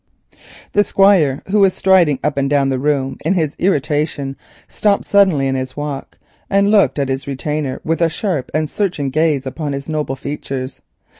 The 0.73 0.83
Squire, 0.83 1.43
who 1.51 1.59
was 1.59 1.75
striding 1.75 2.17
up 2.23 2.35
and 2.35 2.49
down 2.49 2.69
the 2.69 2.79
room 2.79 3.17
in 3.23 3.35
his 3.35 3.55
irritation, 3.59 4.35
stopped 4.67 5.05
suddenly 5.05 5.45
in 5.45 5.53
his 5.53 5.77
walk, 5.77 6.17
and 6.49 6.71
looked 6.71 6.97
at 6.97 7.07
his 7.09 7.27
retainer 7.27 7.79
with 7.83 8.01
a 8.01 8.09
sharp 8.09 8.49
and 8.51 8.67
searching 8.67 9.11
gaze 9.11 9.45
upon 9.45 9.73
his 9.73 9.87
noble 9.87 10.15
features. 10.15 10.81